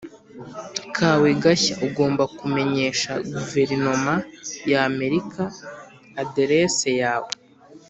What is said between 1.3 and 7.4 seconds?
gashya Ugomba kumenyesha guverinoma y Amerika aderese yawe